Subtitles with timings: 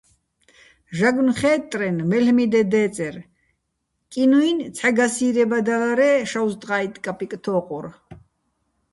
[0.97, 3.15] ჟაგნო̆ ხე́ტტრენ მელ'მი დე დე́წერ,
[4.11, 7.85] კინუჲნი̆ ცჰ̦ა გასი́რებადალარე́ შაუზტყაიტტ კაპიკ თო́ყურ.